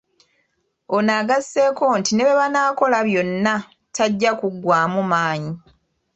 [0.95, 3.53] Ono agasseeko nti ne bwe banaakola byonna
[3.95, 5.51] tajja kuggwaamu maanyi.